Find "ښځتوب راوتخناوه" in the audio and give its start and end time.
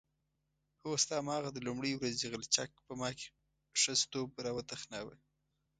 3.81-5.15